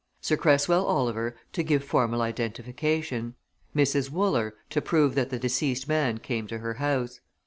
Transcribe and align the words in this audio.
Sir 0.19 0.35
Cresswell 0.35 0.83
Oliver 0.87 1.35
to 1.53 1.61
give 1.61 1.83
formal 1.83 2.23
identification. 2.23 3.35
Mrs. 3.75 4.09
Wooler 4.09 4.55
to 4.71 4.81
prove 4.81 5.13
that 5.13 5.29
the 5.29 5.37
deceased 5.37 5.87
man 5.87 6.17
came 6.17 6.47
to 6.47 6.57
her 6.57 6.73
house. 6.73 7.19